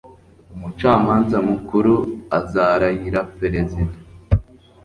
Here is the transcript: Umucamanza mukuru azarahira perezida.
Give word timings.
Umucamanza 0.55 1.37
mukuru 1.49 1.93
azarahira 2.39 3.19
perezida. 3.37 3.95